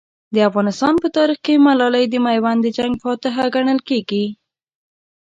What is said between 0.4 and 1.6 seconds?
افغانستان په تاریخ